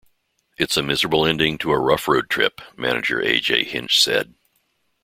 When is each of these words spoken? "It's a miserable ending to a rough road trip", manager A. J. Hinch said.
"It's 0.57 0.77
a 0.77 0.81
miserable 0.81 1.27
ending 1.27 1.59
to 1.59 1.69
a 1.69 1.79
rough 1.79 2.07
road 2.07 2.27
trip", 2.27 2.59
manager 2.75 3.19
A. 3.21 3.39
J. 3.39 3.63
Hinch 3.63 4.01
said. 4.01 4.33